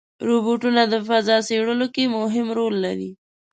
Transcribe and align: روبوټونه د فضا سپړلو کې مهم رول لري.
روبوټونه 0.27 0.81
د 0.91 0.95
فضا 1.07 1.37
سپړلو 1.47 1.87
کې 1.95 2.13
مهم 2.17 2.47
رول 2.57 2.75
لري. 2.85 3.11